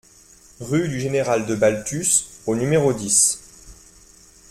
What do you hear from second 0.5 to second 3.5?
Rue du Général de Baltus au numéro dix